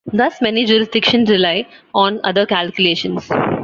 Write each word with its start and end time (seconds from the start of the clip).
Thus, 0.11 0.41
many 0.41 0.65
jurisdictions 0.65 1.29
rely 1.29 1.67
on 1.93 2.21
other 2.23 2.47
calculations. 2.47 3.29